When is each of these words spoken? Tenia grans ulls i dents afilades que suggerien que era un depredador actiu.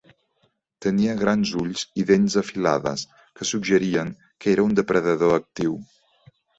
Tenia 0.85 1.13
grans 1.19 1.51
ulls 1.65 1.83
i 2.03 2.07
dents 2.13 2.39
afilades 2.43 3.05
que 3.19 3.49
suggerien 3.53 4.13
que 4.35 4.55
era 4.57 4.69
un 4.71 4.79
depredador 4.85 5.41
actiu. 5.41 5.83